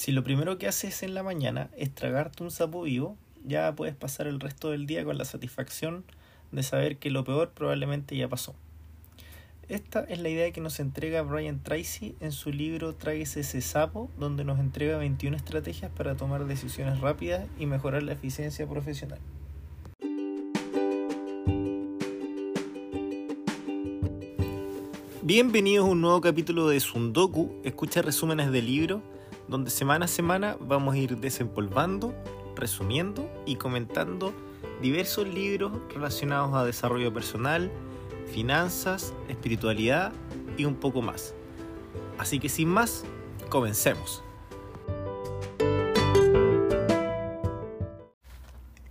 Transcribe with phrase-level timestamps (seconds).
[0.00, 3.94] Si lo primero que haces en la mañana es tragarte un sapo vivo, ya puedes
[3.94, 6.04] pasar el resto del día con la satisfacción
[6.52, 8.54] de saber que lo peor probablemente ya pasó.
[9.68, 14.10] Esta es la idea que nos entrega Brian Tracy en su libro Tráguese ese sapo,
[14.18, 19.18] donde nos entrega 21 estrategias para tomar decisiones rápidas y mejorar la eficiencia profesional.
[25.20, 29.02] Bienvenidos a un nuevo capítulo de Sundoku, escucha resúmenes de libro,
[29.50, 32.14] donde semana a semana vamos a ir desempolvando,
[32.54, 34.32] resumiendo y comentando
[34.80, 37.68] diversos libros relacionados a desarrollo personal,
[38.32, 40.12] finanzas, espiritualidad
[40.56, 41.34] y un poco más.
[42.16, 43.04] Así que sin más,
[43.48, 44.22] comencemos.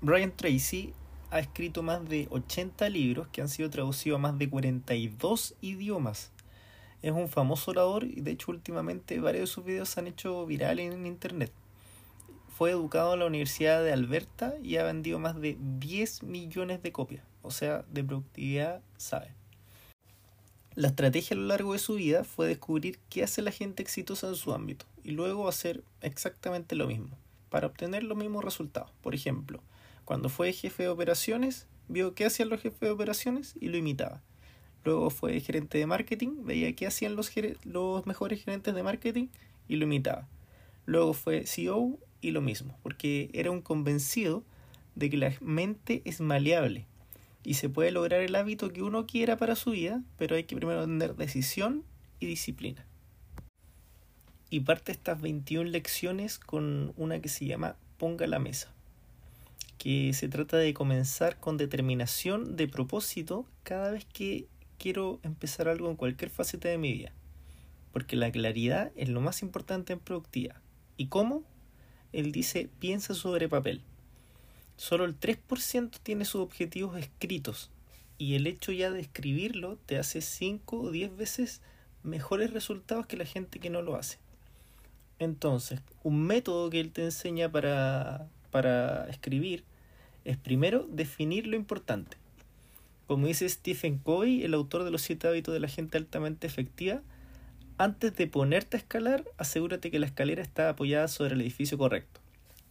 [0.02, 0.94] Brian Tracy
[1.32, 6.34] ha escrito más de 80 libros que han sido traducidos a más de 42 idiomas.
[7.02, 10.46] Es un famoso orador y de hecho últimamente varios de sus videos se han hecho
[10.46, 11.52] virales en internet.
[12.58, 16.92] Fue educado en la Universidad de Alberta y ha vendido más de 10 millones de
[16.92, 17.24] copias.
[17.42, 19.34] O sea, de productividad sabe.
[20.76, 24.28] La estrategia a lo largo de su vida fue descubrir qué hace la gente exitosa
[24.28, 27.18] en su ámbito y luego hacer exactamente lo mismo
[27.50, 28.92] para obtener los mismos resultados.
[29.02, 29.62] Por ejemplo,
[30.06, 34.22] cuando fue jefe de operaciones, vio qué hacían los jefes de operaciones y lo imitaba.
[34.84, 37.32] Luego fue gerente de marketing, veía qué hacían los,
[37.64, 39.28] los mejores gerentes de marketing
[39.68, 40.28] y lo imitaba.
[40.86, 44.44] Luego fue CEO y lo mismo, porque era un convencido
[44.96, 46.86] de que la mente es maleable
[47.44, 50.56] y se puede lograr el hábito que uno quiera para su vida, pero hay que
[50.56, 51.84] primero tener decisión
[52.20, 52.86] y disciplina.
[54.50, 58.72] Y parte estas 21 lecciones con una que se llama Ponga la mesa,
[59.78, 64.48] que se trata de comenzar con determinación de propósito cada vez que
[64.80, 67.12] quiero empezar algo en cualquier faceta de mi vida.
[67.92, 70.56] Porque la claridad es lo más importante en productividad.
[70.98, 71.44] ¿Y cómo?
[72.12, 73.82] Él dice, piensa sobre papel.
[74.78, 77.70] Solo el 3% tiene sus objetivos escritos
[78.18, 81.62] y el hecho ya de escribirlo te hace 5 o 10 veces
[82.04, 84.18] mejores resultados que la gente que no lo hace.
[85.20, 89.64] Entonces, un método que él te enseña para, para escribir
[90.24, 92.19] es primero definir lo importante.
[93.10, 97.02] Como dice Stephen Covey, el autor de los siete hábitos de la gente altamente efectiva,
[97.80, 102.20] antes de ponerte a escalar, asegúrate que la escalera está apoyada sobre el edificio correcto.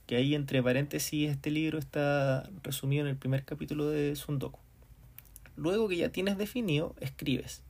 [0.06, 4.60] Que ahí entre paréntesis este libro está resumido en el primer capítulo de Sundoku.
[5.56, 7.65] Luego que ya tienes definido, escribes.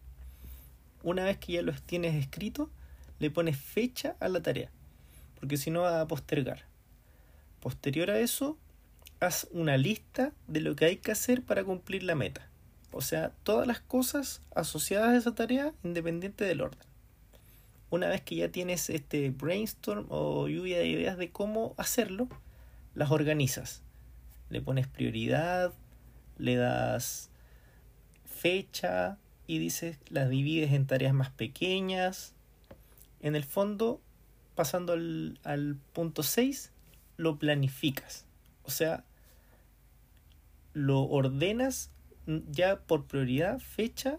[1.02, 2.68] Una vez que ya lo tienes escrito,
[3.18, 4.70] le pones fecha a la tarea,
[5.40, 6.66] porque si no va a postergar.
[7.60, 8.58] Posterior a eso,
[9.20, 12.47] haz una lista de lo que hay que hacer para cumplir la meta.
[12.98, 16.84] O sea, todas las cosas asociadas a esa tarea independiente del orden.
[17.90, 22.26] Una vez que ya tienes este brainstorm o lluvia de ideas de cómo hacerlo,
[22.96, 23.84] las organizas.
[24.50, 25.72] Le pones prioridad,
[26.38, 27.30] le das
[28.24, 29.16] fecha
[29.46, 32.34] y dices, las divides en tareas más pequeñas.
[33.20, 34.00] En el fondo,
[34.56, 36.72] pasando al, al punto 6,
[37.16, 38.24] lo planificas.
[38.64, 39.04] O sea,
[40.72, 41.92] lo ordenas
[42.50, 44.18] ya por prioridad, fecha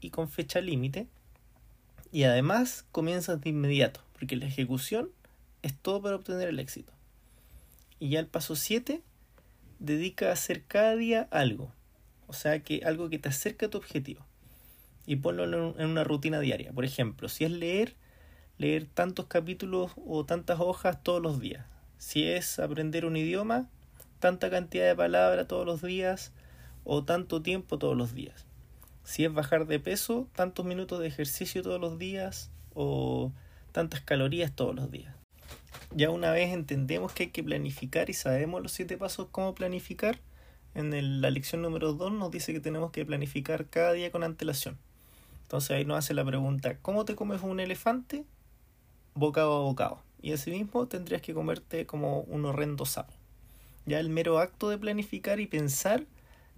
[0.00, 1.06] y con fecha límite.
[2.10, 5.10] Y además comienzas de inmediato, porque la ejecución
[5.62, 6.92] es todo para obtener el éxito.
[7.98, 9.02] Y ya el paso 7,
[9.78, 11.72] dedica a hacer cada día algo.
[12.26, 14.24] O sea, que algo que te acerque a tu objetivo.
[15.06, 16.72] Y ponlo en una rutina diaria.
[16.72, 17.94] Por ejemplo, si es leer,
[18.58, 21.66] leer tantos capítulos o tantas hojas todos los días.
[21.98, 23.68] Si es aprender un idioma,
[24.18, 26.32] tanta cantidad de palabras todos los días
[26.84, 28.46] o tanto tiempo todos los días.
[29.02, 33.32] Si es bajar de peso, tantos minutos de ejercicio todos los días o
[33.72, 35.14] tantas calorías todos los días.
[35.94, 40.18] Ya una vez entendemos que hay que planificar y sabemos los siete pasos cómo planificar,
[40.74, 44.76] en la lección número 2 nos dice que tenemos que planificar cada día con antelación.
[45.42, 48.24] Entonces ahí nos hace la pregunta, ¿cómo te comes un elefante?
[49.14, 50.02] Bocado a bocado.
[50.20, 53.12] Y asimismo tendrías que comerte como un horrendo sapo.
[53.86, 56.06] Ya el mero acto de planificar y pensar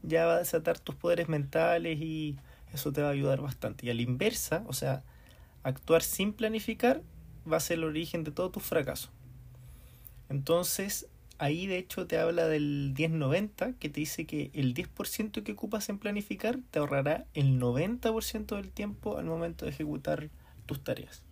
[0.02, 2.36] ya va a desatar tus poderes mentales y
[2.72, 3.86] eso te va a ayudar bastante.
[3.86, 5.02] Y a la inversa, o sea,
[5.62, 7.02] actuar sin planificar
[7.50, 9.10] va a ser el origen de todos tus fracasos.
[10.28, 11.06] Entonces,
[11.38, 15.88] ahí de hecho te habla del 10-90, que te dice que el 10% que ocupas
[15.88, 20.30] en planificar te ahorrará el 90% del tiempo al momento de ejecutar
[20.66, 21.22] tus tareas.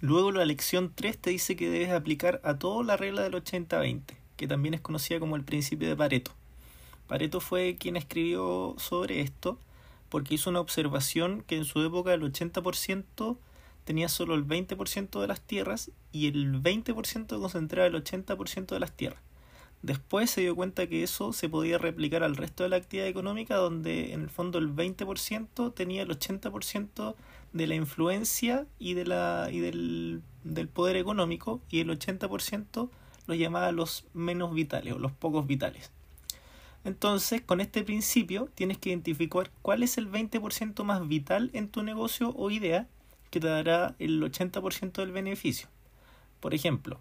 [0.00, 4.02] Luego la lección 3 te dice que debes aplicar a todo la regla del 80-20,
[4.36, 6.32] que también es conocida como el principio de Pareto.
[7.06, 9.58] Pareto fue quien escribió sobre esto
[10.08, 13.36] porque hizo una observación que en su época el 80%
[13.84, 18.92] tenía solo el 20% de las tierras y el 20% concentraba el 80% de las
[18.92, 19.20] tierras.
[19.82, 23.56] Después se dio cuenta que eso se podía replicar al resto de la actividad económica,
[23.56, 27.14] donde en el fondo el 20% tenía el 80%
[27.52, 32.88] de la influencia y, de la, y del, del poder económico, y el 80%
[33.26, 35.92] lo llamaba los menos vitales o los pocos vitales.
[36.86, 41.82] Entonces, con este principio, tienes que identificar cuál es el 20% más vital en tu
[41.82, 42.86] negocio o idea
[43.30, 45.68] que te dará el 80% del beneficio.
[46.38, 47.00] Por ejemplo,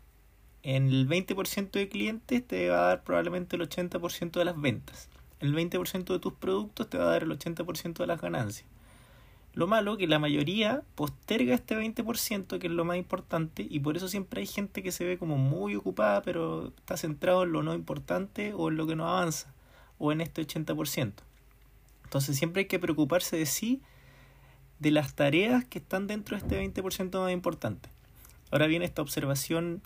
[0.64, 5.08] en el 20% de clientes te va a dar probablemente el 80% de las ventas.
[5.40, 8.68] El 20% de tus productos te va a dar el 80% de las ganancias.
[9.54, 13.98] Lo malo que la mayoría posterga este 20%, que es lo más importante, y por
[13.98, 17.62] eso siempre hay gente que se ve como muy ocupada, pero está centrado en lo
[17.62, 19.54] no importante o en lo que no avanza,
[19.98, 21.14] o en este 80%.
[22.04, 23.82] Entonces siempre hay que preocuparse de sí,
[24.80, 27.90] de las tareas que están dentro de este 20% más importante.
[28.52, 29.82] Ahora bien, esta observación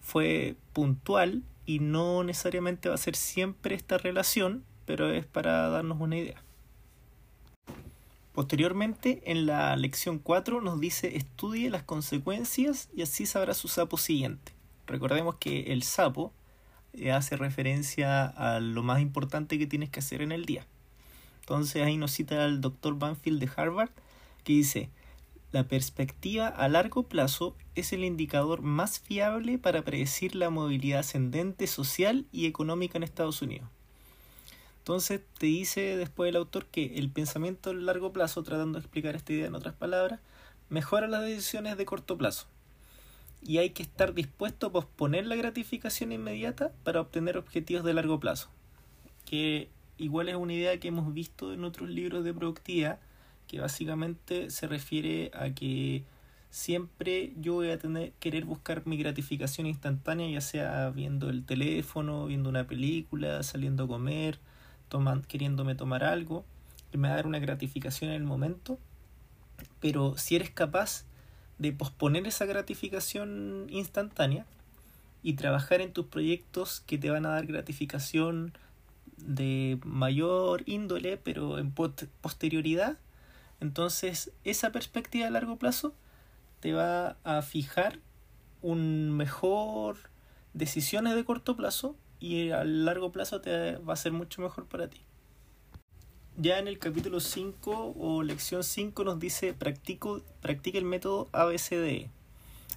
[0.00, 6.00] fue puntual y no necesariamente va a ser siempre esta relación, pero es para darnos
[6.00, 6.42] una idea.
[8.34, 13.96] Posteriormente, en la lección 4 nos dice estudie las consecuencias y así sabrá su sapo
[13.96, 14.52] siguiente.
[14.86, 16.32] Recordemos que el sapo
[17.12, 20.66] hace referencia a lo más importante que tienes que hacer en el día.
[21.40, 23.90] Entonces ahí nos cita el doctor Banfield de Harvard
[24.44, 24.90] que dice,
[25.52, 31.66] la perspectiva a largo plazo es el indicador más fiable para predecir la movilidad ascendente
[31.66, 33.68] social y económica en Estados Unidos.
[34.78, 39.16] Entonces te dice después el autor que el pensamiento a largo plazo, tratando de explicar
[39.16, 40.20] esta idea en otras palabras,
[40.68, 42.46] mejora las decisiones de corto plazo.
[43.44, 48.18] Y hay que estar dispuesto a posponer la gratificación inmediata para obtener objetivos de largo
[48.18, 48.48] plazo.
[49.26, 49.68] Que
[49.98, 52.98] igual es una idea que hemos visto en otros libros de productividad
[53.46, 56.04] que básicamente se refiere a que
[56.50, 62.26] siempre yo voy a tener querer buscar mi gratificación instantánea, ya sea viendo el teléfono,
[62.26, 64.38] viendo una película, saliendo a comer,
[64.88, 66.44] tomando, queriéndome tomar algo,
[66.90, 68.78] que me va a dar una gratificación en el momento.
[69.80, 71.04] Pero si eres capaz
[71.58, 74.46] de posponer esa gratificación instantánea
[75.22, 78.52] y trabajar en tus proyectos que te van a dar gratificación
[79.16, 82.98] de mayor índole, pero en posterioridad,
[83.60, 85.94] entonces, esa perspectiva a largo plazo
[86.60, 87.98] te va a fijar
[88.62, 89.96] un mejor
[90.52, 94.88] decisiones de corto plazo y a largo plazo te va a ser mucho mejor para
[94.88, 95.03] ti.
[96.36, 102.10] Ya en el capítulo 5 o lección 5 nos dice practico, practica el método ABCDE.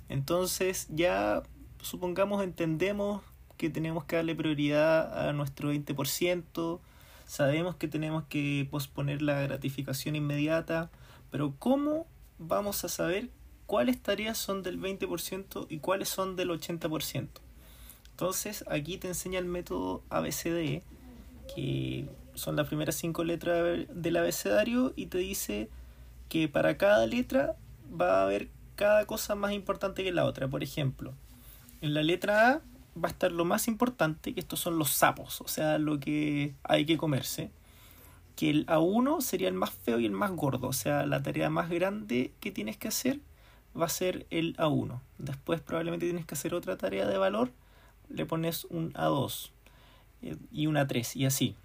[0.09, 1.41] Entonces ya
[1.81, 3.23] supongamos entendemos
[3.57, 6.79] que tenemos que darle prioridad a nuestro 20%,
[7.27, 10.89] Sabemos que tenemos que posponer la gratificación inmediata,
[11.29, 12.07] pero ¿cómo
[12.39, 13.29] vamos a saber
[13.65, 17.27] cuáles tareas son del 20% y cuáles son del 80%?
[18.11, 20.83] Entonces aquí te enseña el método ABCD,
[21.53, 22.07] que
[22.37, 25.69] son las primeras cinco letras del abecedario, y te dice
[26.29, 27.55] que para cada letra
[27.89, 30.47] va a haber cada cosa más importante que la otra.
[30.47, 31.13] Por ejemplo,
[31.81, 32.61] en la letra A
[32.97, 36.53] va a estar lo más importante, que estos son los sapos, o sea, lo que
[36.63, 37.51] hay que comerse.
[38.35, 41.49] Que el A1 sería el más feo y el más gordo, o sea, la tarea
[41.49, 43.19] más grande que tienes que hacer
[43.79, 44.99] va a ser el A1.
[45.17, 47.51] Después probablemente tienes que hacer otra tarea de valor,
[48.09, 49.49] le pones un A2
[50.21, 51.55] eh, y una 3 y así.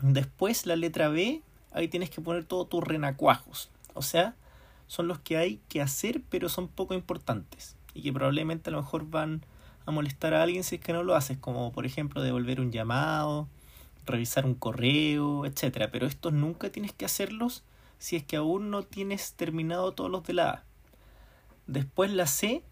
[0.00, 4.34] Después la letra B, ahí tienes que poner todos tus renacuajos, o sea,
[4.86, 8.80] son los que hay que hacer pero son poco importantes y que probablemente a lo
[8.80, 9.44] mejor van
[9.86, 12.70] a molestar a alguien si es que no lo haces, como por ejemplo devolver un
[12.70, 13.48] llamado,
[14.06, 15.90] revisar un correo, etcétera.
[15.90, 17.64] Pero estos nunca tienes que hacerlos
[17.98, 20.64] si es que aún no tienes terminado todos los de la A.
[21.66, 22.62] Después la C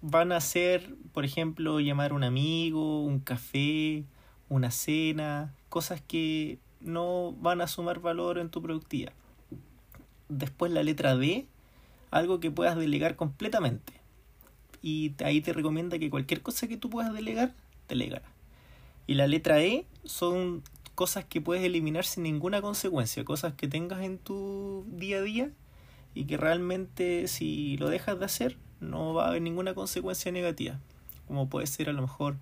[0.00, 4.04] van a ser, por ejemplo, llamar a un amigo, un café,
[4.48, 9.12] una cena, cosas que no van a sumar valor en tu productividad.
[10.28, 11.46] Después la letra D,
[12.10, 14.04] algo que puedas delegar completamente
[14.84, 17.54] y ahí te recomienda que cualquier cosa que tú puedas delegar,
[17.88, 18.28] delegala.
[19.06, 20.62] Y la letra E son
[20.94, 25.50] cosas que puedes eliminar sin ninguna consecuencia, cosas que tengas en tu día a día
[26.14, 30.78] y que realmente si lo dejas de hacer no va a haber ninguna consecuencia negativa,
[31.26, 32.36] como puede ser a lo mejor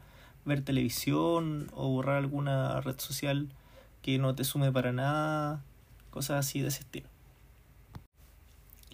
[0.44, 3.48] ver televisión o borrar alguna red social
[4.02, 5.62] que no te sume para nada,
[6.10, 7.12] cosas así de ese estilo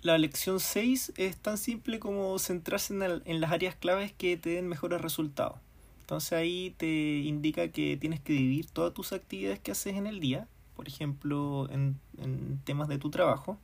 [0.02, 4.68] la lección 6 es tan simple como centrarse en, las áreas claves que te den
[4.68, 5.58] mejores resultados.
[6.00, 10.20] Entonces ahí te indica que tienes que dividir todas tus actividades que haces en el
[10.20, 13.58] día, por ejemplo, en, en temas de tu trabajo,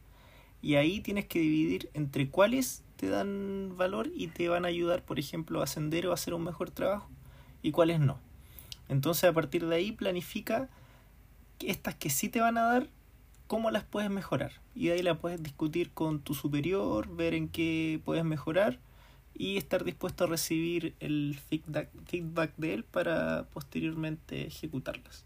[0.63, 5.03] Y ahí tienes que dividir entre cuáles te dan valor y te van a ayudar,
[5.05, 7.09] por ejemplo, a ascender o a hacer un mejor trabajo
[7.65, 8.21] y cuáles no.
[8.89, 10.69] Entonces a partir de ahí planifica
[11.61, 12.89] estas que sí te van a dar,
[13.47, 14.53] cómo las puedes mejorar.
[14.75, 18.79] Y de ahí la puedes discutir con tu superior, ver en qué puedes mejorar
[19.35, 25.25] y estar dispuesto a recibir el feedback, feedback de él para posteriormente ejecutarlas.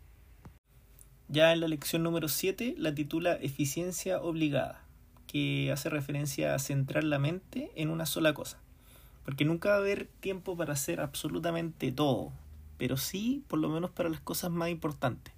[1.28, 4.84] Ya en la lección número 7 la titula Eficiencia obligada,
[5.26, 8.60] que hace referencia a centrar la mente en una sola cosa.
[9.28, 12.32] Porque nunca va a haber tiempo para hacer absolutamente todo,
[12.78, 15.34] pero sí por lo menos para las cosas más importantes.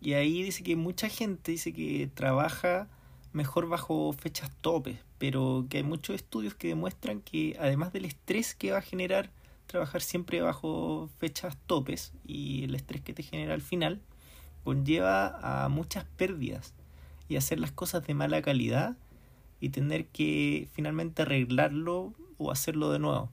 [0.00, 2.88] Y ahí dice que mucha gente dice que trabaja
[3.34, 8.54] mejor bajo fechas topes, pero que hay muchos estudios que demuestran que además del estrés
[8.54, 9.28] que va a generar
[9.66, 14.00] trabajar siempre bajo fechas topes y el estrés que te genera al final,
[14.64, 16.72] conlleva a muchas pérdidas
[17.28, 18.96] y hacer las cosas de mala calidad
[19.60, 23.30] y tener que finalmente arreglarlo o hacerlo de nuevo.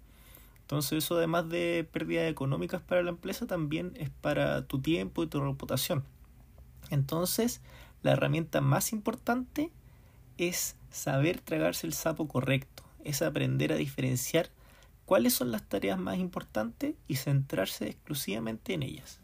[0.62, 5.28] Entonces eso además de pérdidas económicas para la empresa también es para tu tiempo y
[5.28, 6.04] tu reputación.
[6.92, 7.62] Entonces
[8.04, 9.72] la herramienta más importante
[10.38, 14.50] es saber tragarse el sapo correcto, es aprender a diferenciar
[15.06, 19.20] cuáles son las tareas más importantes y centrarse exclusivamente en ellas.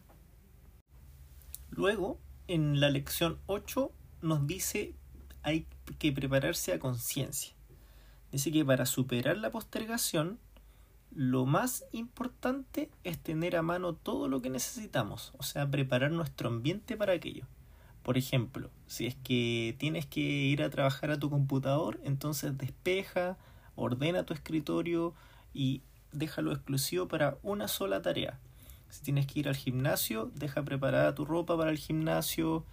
[1.70, 3.92] Luego, en la lección 8
[4.22, 4.96] nos dice
[5.44, 5.68] hay
[6.00, 7.54] que prepararse a conciencia.
[8.36, 10.40] Dice que para superar la postergación
[11.16, 16.50] lo más importante es tener a mano todo lo que necesitamos, o sea, preparar nuestro
[16.50, 17.46] ambiente para aquello.
[18.04, 23.38] Por ejemplo, si es que tienes que ir a trabajar a tu computador, entonces despeja,
[23.78, 25.14] ordena tu escritorio
[25.54, 28.38] y déjalo exclusivo para una sola tarea.
[28.90, 32.66] Si tienes que ir al gimnasio, deja preparada tu ropa para el gimnasio,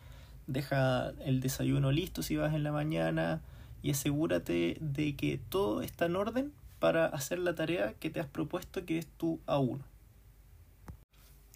[0.49, 3.43] deja el desayuno listo si vas en la mañana
[3.83, 8.27] y asegúrate de que todo está en orden para hacer la tarea que te has
[8.27, 9.81] propuesto que es tu A1.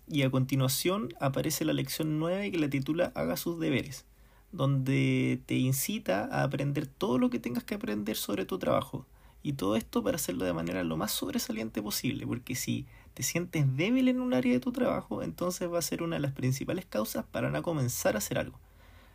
[0.08, 4.04] Y a continuación aparece la lección 9 que la titula Haga sus deberes,
[4.52, 9.04] donde te incita a aprender todo lo que tengas que aprender sobre tu trabajo.
[9.42, 13.76] Y todo esto para hacerlo de manera lo más sobresaliente posible, porque si te sientes
[13.76, 16.84] débil en un área de tu trabajo, entonces va a ser una de las principales
[16.84, 18.58] causas para no comenzar a hacer algo.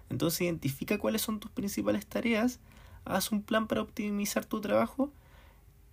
[0.10, 2.60] Entonces identifica cuáles son tus principales tareas,
[3.06, 5.12] haz un plan para optimizar tu trabajo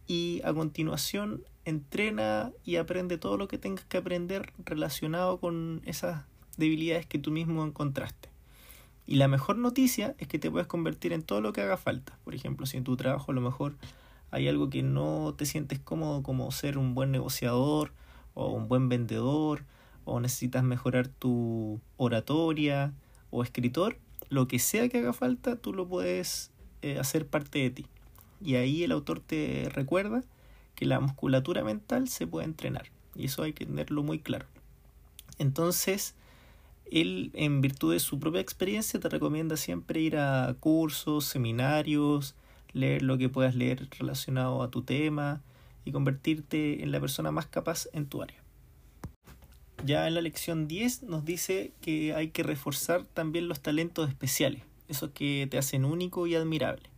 [0.06, 6.24] y a continuación entrena y aprende todo lo que tengas que aprender relacionado con esas
[6.56, 8.30] debilidades que tú mismo encontraste.
[9.06, 12.18] Y la mejor noticia es que te puedes convertir en todo lo que haga falta.
[12.24, 13.76] Por ejemplo, si en tu trabajo a lo mejor
[14.30, 17.92] hay algo que no te sientes cómodo como ser un buen negociador
[18.34, 19.64] o un buen vendedor
[20.04, 22.92] o necesitas mejorar tu oratoria
[23.30, 23.98] o escritor,
[24.28, 26.50] lo que sea que haga falta, tú lo puedes
[26.82, 27.86] eh, hacer parte de ti.
[28.40, 30.22] Y ahí el autor te recuerda
[30.74, 32.86] que la musculatura mental se puede entrenar.
[33.14, 34.46] Y eso hay que tenerlo muy claro.
[35.38, 36.14] Entonces,
[36.90, 42.34] él, en virtud de su propia experiencia, te recomienda siempre ir a cursos, seminarios,
[42.72, 45.42] leer lo que puedas leer relacionado a tu tema
[45.84, 48.42] y convertirte en la persona más capaz en tu área.
[49.84, 54.62] Ya en la lección 10 nos dice que hay que reforzar también los talentos especiales,
[54.88, 56.90] esos que te hacen único y admirable.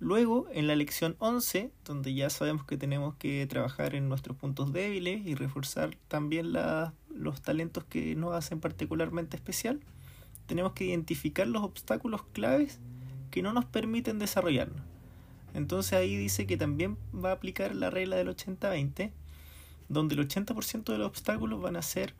[0.00, 4.72] Luego, en la lección 11, donde ya sabemos que tenemos que trabajar en nuestros puntos
[4.72, 9.80] débiles y reforzar también los talentos que nos hacen particularmente especial,
[10.46, 12.80] tenemos que identificar los obstáculos claves
[13.30, 14.82] que no nos permiten desarrollarnos.
[15.54, 19.12] Entonces ahí dice que también va a aplicar la regla del 80-20,
[19.88, 22.14] donde el 80% de los obstáculos van a ser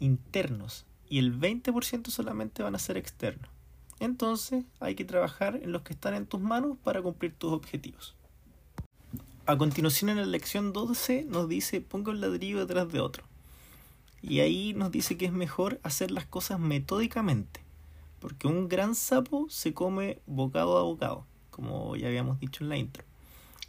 [0.00, 3.48] internos y el 20% solamente van a ser externos.
[4.02, 8.16] Entonces hay que trabajar en los que están en tus manos para cumplir tus objetivos.
[9.46, 13.22] A continuación en la lección 12 nos dice ponga un ladrillo detrás de otro.
[14.20, 17.60] Y ahí nos dice que es mejor hacer las cosas metódicamente,
[18.18, 22.78] porque un gran sapo se come bocado a bocado, como ya habíamos dicho en la
[22.78, 23.04] intro.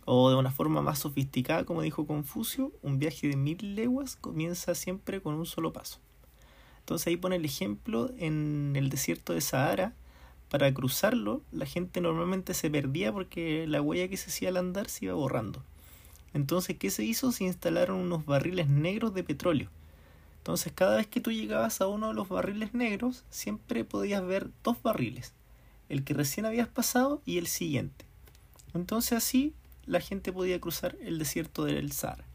[0.03, 4.73] O de una forma más sofisticada, como dijo Confucio, un viaje de mil leguas comienza
[4.73, 5.99] siempre con un solo paso.
[6.79, 9.93] Entonces ahí pone el ejemplo en el desierto de Sahara,
[10.53, 14.87] para cruzarlo, la gente normalmente se perdía porque la huella que se hacía al andar
[14.87, 15.63] se iba borrando.
[16.35, 17.31] Entonces, ¿qué se hizo?
[17.31, 19.71] Se instalaron unos barriles negros de petróleo.
[20.37, 24.51] Entonces, cada vez que tú llegabas a uno de los barriles negros, siempre podías ver
[24.63, 25.33] dos barriles.
[25.89, 28.05] El que recién habías pasado y el siguiente.
[28.75, 29.55] Entonces así
[29.87, 32.25] la gente podía cruzar el desierto del Sahara.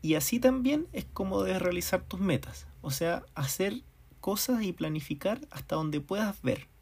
[0.00, 2.66] Y así también es como debes realizar tus metas.
[2.80, 3.82] O sea, hacer
[4.22, 6.72] cosas y planificar hasta donde puedas ver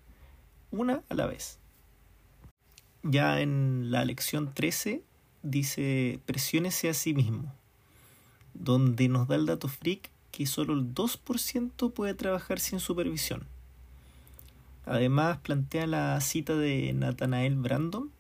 [0.73, 1.59] una a la vez.
[3.05, 5.03] Ya en la lección 13
[5.43, 7.53] dice presiónese a sí mismo,
[8.55, 13.45] donde nos da el dato freak que solo el 2% puede trabajar sin supervisión.
[14.87, 18.11] Además plantea la cita de Nathanael Brandon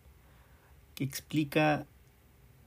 [0.95, 1.87] que explica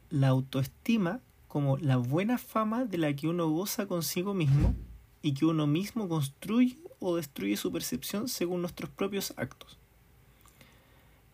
[0.10, 4.76] la autoestima como la buena fama de la que uno goza consigo mismo
[5.22, 6.78] y que uno mismo construye
[7.08, 9.78] o destruye su percepción según nuestros propios actos.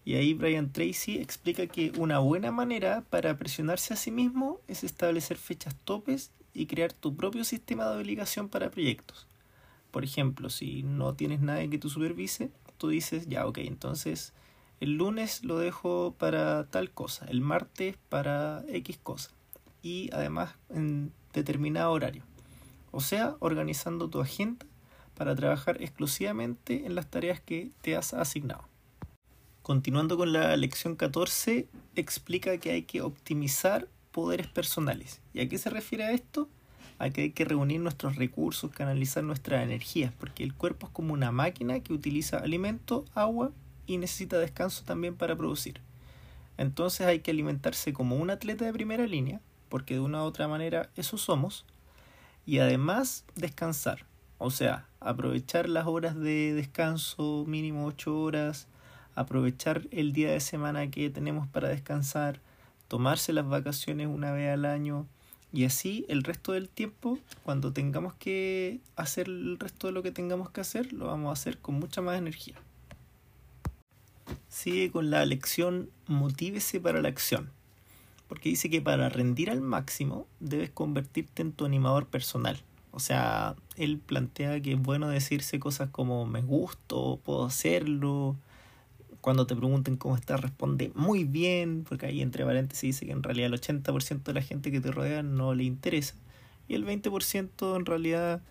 [0.04, 4.84] Y ahí Brian Tracy explica que una buena manera para presionarse a sí mismo es
[4.84, 9.28] establecer fechas topes y crear tu propio sistema de obligación para proyectos.
[9.92, 14.34] Por ejemplo, si no tienes nadie que tú supervise, tú dices, ya, ok, entonces
[14.82, 19.32] el lunes lo dejo para tal cosa, el martes para X cosa
[19.82, 22.24] y además en determinado horario.
[22.92, 24.66] O sea, organizando tu agenda
[25.22, 28.64] para trabajar exclusivamente en las tareas que te has asignado.
[29.62, 35.22] Continuando con la lección 14, explica que hay que optimizar poderes personales.
[35.32, 36.50] ¿Y a qué se refiere a esto?
[36.98, 41.14] A que hay que reunir nuestros recursos, canalizar nuestras energías, porque el cuerpo es como
[41.14, 43.52] una máquina que utiliza alimento, agua
[43.86, 45.82] y necesita descanso también para producir.
[46.58, 50.48] Entonces hay que alimentarse como un atleta de primera línea, porque de una u otra
[50.48, 51.68] manera eso somos,
[52.44, 54.10] y además descansar,
[54.42, 58.68] o sea, aprovechar las horas de descanso, mínimo 8 horas,
[59.14, 62.40] aprovechar el día de semana que tenemos para descansar,
[62.88, 65.06] tomarse las vacaciones una vez al año
[65.54, 70.12] y así el resto del tiempo, cuando tengamos que hacer el resto de lo que
[70.12, 72.56] tengamos que hacer, lo vamos a hacer con mucha más energía.
[74.50, 77.52] Sigue con la lección Motívese para la acción,
[78.28, 82.60] porque dice que para rendir al máximo debes convertirte en tu animador personal.
[82.92, 88.38] O sea, él plantea que es bueno decirse cosas como me gusto, puedo hacerlo,
[89.22, 93.24] cuando te pregunten cómo estás, responde muy bien, porque ahí entre paréntesis dice que en
[93.24, 96.16] realidad el 80% de la gente que te rodea no le interesa.
[96.68, 98.42] Y el 20% en realidad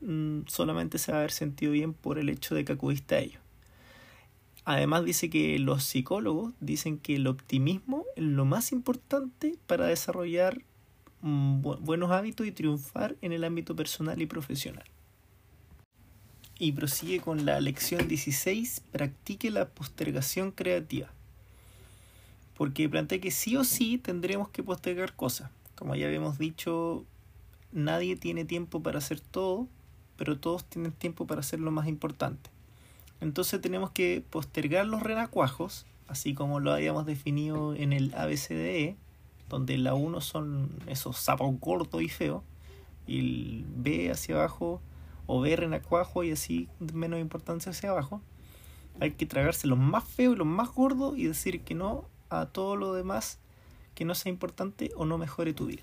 [0.00, 3.20] mm, solamente se va a haber sentido bien por el hecho de que acudiste a
[3.20, 3.40] ello.
[4.64, 10.62] Además dice que los psicólogos dicen que el optimismo es lo más importante para desarrollar
[11.22, 14.84] mm, buenos hábitos y triunfar en el ámbito personal y profesional
[16.58, 21.08] y prosigue con la lección 16, practique la postergación creativa.
[22.56, 25.50] Porque plantea que sí o sí tendremos que postergar cosas.
[25.76, 27.04] Como ya habíamos dicho,
[27.72, 29.68] nadie tiene tiempo para hacer todo,
[30.16, 32.50] pero todos tienen tiempo para hacer lo más importante.
[33.20, 38.96] Entonces tenemos que postergar los renacuajos, así como lo habíamos definido en el ABCDE,
[39.48, 42.42] donde la 1 son esos sapos gordos y feos,
[43.06, 44.80] y el B hacia abajo
[45.26, 48.20] o ver en acuajo y así menos importancia hacia abajo.
[49.00, 52.46] Hay que tragarse los más feos y los más gordos y decir que no a
[52.46, 53.38] todo lo demás
[53.94, 55.82] que no sea importante o no mejore tu vida.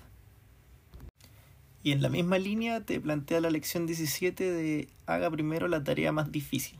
[1.82, 6.12] Y en la misma línea te plantea la lección 17 de haga primero la tarea
[6.12, 6.78] más difícil.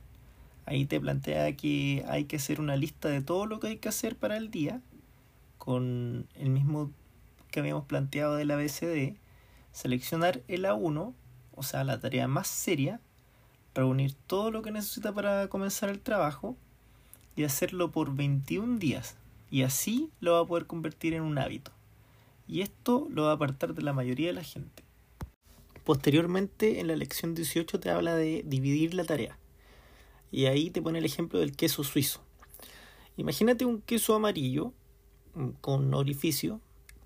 [0.64, 3.88] Ahí te plantea que hay que hacer una lista de todo lo que hay que
[3.88, 4.83] hacer para el día,
[5.66, 6.90] con el mismo
[7.50, 9.18] que habíamos planteado del ABCD,
[9.72, 11.12] seleccionar el A1
[11.57, 13.00] o sea, la tarea más seria,
[13.74, 16.55] reunir todo lo que necesita para comenzar el trabajo
[17.35, 19.16] y hacerlo por 21 días.
[19.50, 21.72] Y así lo va a poder convertir en un hábito.
[22.46, 24.85] Y esto lo va a apartar de la mayoría de la gente.
[25.83, 29.38] Posteriormente, en la lección 18 te habla de dividir la tarea.
[30.31, 32.20] Y ahí te pone el ejemplo del queso suizo.
[33.16, 34.74] Imagínate un queso amarillo
[35.61, 36.61] con orificio,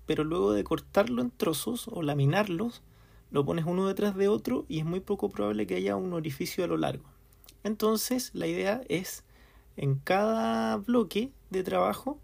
[0.05, 2.81] pero luego de cortarlo en trozos o laminarlos,
[3.31, 6.63] lo pones uno detrás de otro y es muy poco probable que haya un orificio
[6.63, 7.05] a lo largo.
[7.63, 9.23] Entonces la idea es
[9.77, 12.19] en cada bloque de trabajo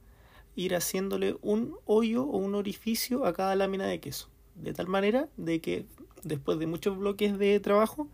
[0.55, 4.27] ir haciéndole un hoyo o un orificio a cada lámina de queso.
[4.55, 5.85] De tal manera de que
[6.23, 8.07] después de muchos bloques de trabajo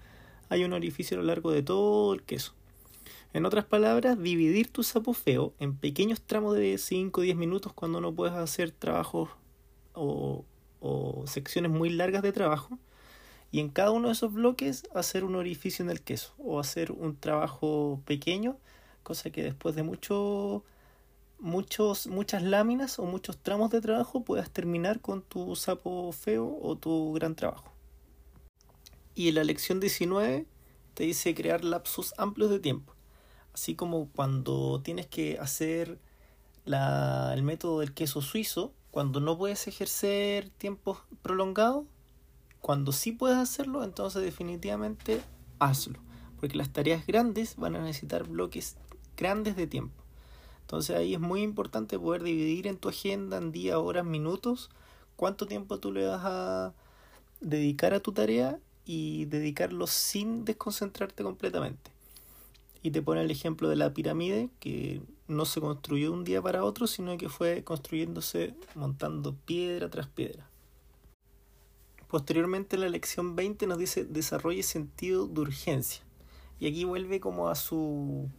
[0.49, 2.53] hay un orificio a lo largo de todo el queso.
[3.33, 7.73] En otras palabras, dividir tu sapo feo en pequeños tramos de 5 o 10 minutos
[7.73, 9.29] cuando no puedes hacer trabajos
[9.95, 10.45] o,
[11.25, 12.77] secciones muy largas de trabajo
[13.51, 16.91] y en cada uno de esos bloques hacer un orificio en el queso o hacer
[16.91, 18.57] un trabajo pequeño,
[19.01, 20.63] cosa que después de mucho,
[21.39, 26.75] muchos, muchas láminas o muchos tramos de trabajo puedas terminar con tu sapo feo o
[26.75, 27.71] tu gran trabajo.
[29.15, 30.45] Y en la lección 19
[30.93, 32.92] te dice crear lapsos amplios de tiempo,
[33.53, 35.99] así como cuando tienes que hacer
[36.65, 41.85] la, el método del queso suizo, cuando no puedes ejercer tiempos prolongados,
[42.61, 45.21] cuando sí puedes hacerlo, entonces definitivamente
[45.59, 45.99] hazlo,
[46.39, 48.77] porque las tareas grandes van a necesitar bloques
[49.17, 50.03] grandes de tiempo.
[50.61, 54.69] Entonces ahí es muy importante poder dividir en tu agenda en días, horas, minutos,
[55.15, 56.73] cuánto tiempo tú le vas a
[57.41, 61.92] dedicar a tu tarea y dedicarlo sin desconcentrarte completamente.
[62.83, 66.41] Y te pone el ejemplo de la pirámide, que no se construyó de un día
[66.41, 70.47] para otro, sino que fue construyéndose montando piedra tras piedra.
[72.09, 76.03] Posteriormente la lección 20 nos dice desarrolle sentido de urgencia.
[76.59, 78.29] Y aquí vuelve como a su,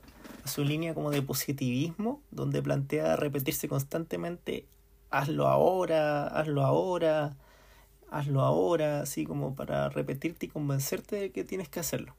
[0.44, 4.66] a su línea como de positivismo, donde plantea repetirse constantemente
[5.14, 7.36] hazlo ahora, hazlo ahora,
[8.10, 12.14] hazlo ahora, así como para repetirte y convencerte de que tienes que hacerlo.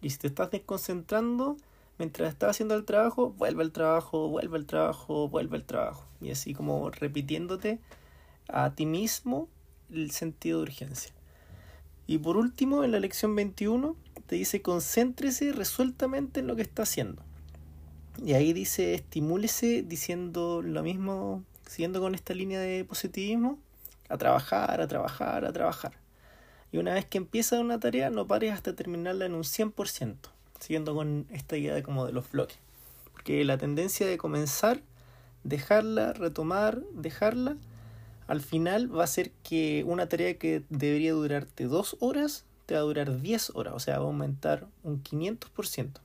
[0.00, 1.56] Y si te estás desconcentrando,
[1.98, 6.06] mientras estás haciendo el trabajo, vuelve al trabajo, vuelve al trabajo, vuelve al trabajo.
[6.20, 7.80] Y así como repitiéndote
[8.48, 9.48] a ti mismo
[9.92, 11.12] el sentido de urgencia.
[12.06, 16.82] Y por último, en la lección 21, te dice concéntrese resueltamente en lo que está
[16.82, 17.22] haciendo.
[18.24, 23.58] Y ahí dice estimúlese diciendo lo mismo, siguiendo con esta línea de positivismo,
[24.08, 25.92] a trabajar, a trabajar, a trabajar.
[26.70, 30.16] Y una vez que empiezas una tarea, no pares hasta terminarla en un 100%,
[30.60, 32.58] siguiendo con esta idea de como de los bloques.
[33.12, 34.82] Porque la tendencia de comenzar,
[35.44, 37.56] dejarla, retomar, dejarla,
[38.26, 42.80] al final va a ser que una tarea que debería durarte dos horas, te va
[42.80, 46.00] a durar 10 horas, o sea, va a aumentar un 500%.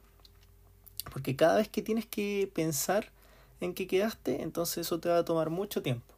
[1.12, 3.12] Porque cada vez que tienes que pensar
[3.60, 6.12] en que quedaste, entonces eso te va a tomar mucho tiempo.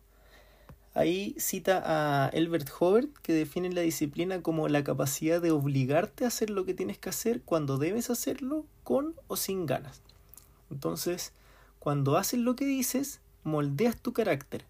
[0.96, 6.30] Ahí cita a Elbert Hubbard que define la disciplina como la capacidad de obligarte a
[6.30, 10.02] hacer lo que tienes que hacer cuando debes hacerlo con o sin ganas.
[10.72, 11.34] Entonces,
[11.80, 14.64] cuando haces lo que dices, moldeas tu carácter.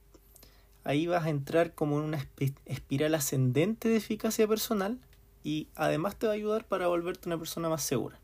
[0.84, 2.28] Ahí vas a entrar como en una
[2.66, 4.98] espiral ascendente de eficacia personal
[5.44, 8.20] y además te va a ayudar para volverte una persona más segura.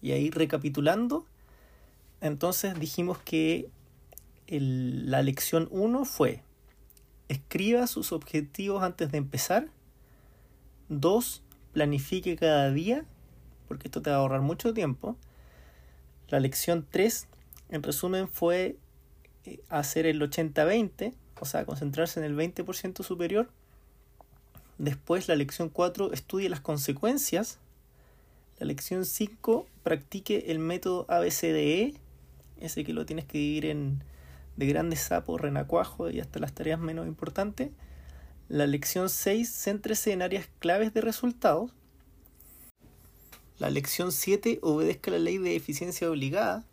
[0.00, 1.26] Y ahí recapitulando,
[2.22, 3.68] entonces dijimos que
[4.48, 6.42] la lección 1 fue,
[7.28, 9.68] escriba sus objetivos antes de empezar.
[10.88, 11.42] 2.
[11.72, 13.04] Planifique cada día,
[13.68, 15.16] porque esto te va a ahorrar mucho tiempo.
[16.28, 17.28] La lección 3,
[17.68, 18.76] en resumen, fue
[19.44, 23.50] eh, hacer el 80-20, o sea, concentrarse en el 20% superior.
[24.78, 27.58] Después, la lección 4, estudie las consecuencias.
[28.58, 31.94] La lección 5, practique el método ABCDE,
[32.60, 34.02] ese que lo tienes que dividir en
[34.58, 37.70] de grandes sapos, renacuajo y hasta las tareas menos importantes.
[38.48, 41.70] La lección 6, céntrese en áreas claves de resultados.
[43.58, 46.64] La lección 7, obedezca la ley de eficiencia obligada.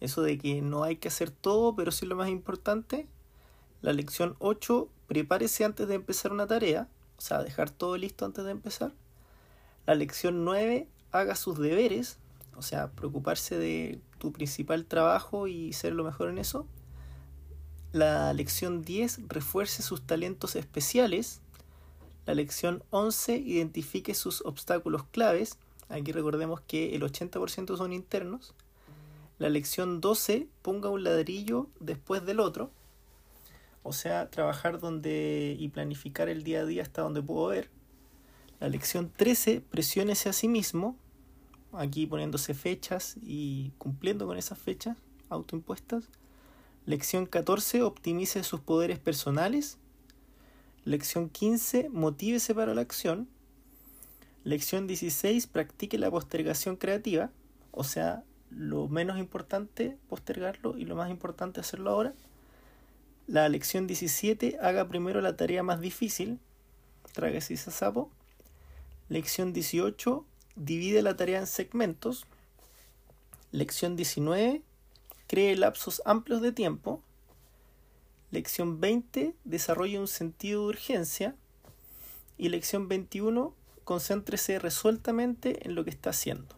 [0.00, 3.06] Eso de que no hay que hacer todo, pero sí lo más importante.
[3.82, 6.88] La lección 8, prepárese antes de empezar una tarea.
[7.18, 8.94] O sea, dejar todo listo antes de empezar.
[9.84, 12.16] La lección 9, haga sus deberes.
[12.56, 16.66] O sea, preocuparse de tu principal trabajo y ser lo mejor en eso.
[17.92, 21.40] La lección 10 refuerce sus talentos especiales.
[22.26, 25.56] La lección 11 identifique sus obstáculos claves.
[25.88, 28.52] Aquí recordemos que el 80% son internos.
[29.38, 32.70] La lección 12 ponga un ladrillo después del otro.
[33.82, 37.70] O sea, trabajar donde y planificar el día a día hasta donde puedo ver.
[38.60, 40.94] La lección 13 presiónese a sí mismo.
[41.72, 44.98] Aquí poniéndose fechas y cumpliendo con esas fechas
[45.30, 46.10] autoimpuestas.
[46.88, 49.76] Lección 14, optimice sus poderes personales.
[50.86, 53.28] Lección 15, motívese para la acción.
[54.42, 57.30] Lección 16, practique la postergación creativa.
[57.72, 62.14] O sea, lo menos importante, postergarlo y lo más importante, hacerlo ahora.
[63.26, 66.38] La lección 17, haga primero la tarea más difícil.
[67.12, 68.10] Tráguese ese sapo.
[69.10, 70.24] Lección 18,
[70.56, 72.26] divide la tarea en segmentos.
[73.52, 74.62] Lección 19,
[75.28, 77.02] Cree lapsos amplios de tiempo.
[78.30, 79.34] Lección 20.
[79.44, 81.36] Desarrolle un sentido de urgencia.
[82.38, 83.54] Y lección 21.
[83.84, 86.56] Concéntrese resueltamente en lo que está haciendo.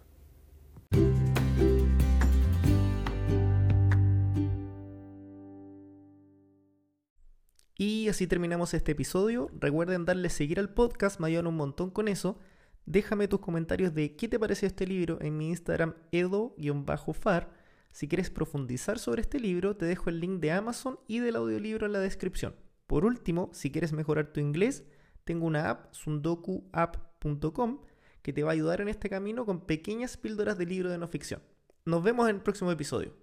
[7.77, 9.51] Y así terminamos este episodio.
[9.59, 12.39] Recuerden darle seguir al podcast, me ayudan un montón con eso.
[12.87, 17.60] Déjame tus comentarios de qué te pareció este libro en mi Instagram edo-far
[17.91, 21.87] si quieres profundizar sobre este libro, te dejo el link de Amazon y del audiolibro
[21.87, 22.55] en la descripción.
[22.87, 24.85] Por último, si quieres mejorar tu inglés,
[25.25, 27.81] tengo una app, sundokuapp.com,
[28.23, 31.09] que te va a ayudar en este camino con pequeñas píldoras de libro de no
[31.09, 31.43] ficción.
[31.85, 33.15] Nos vemos en el próximo episodio.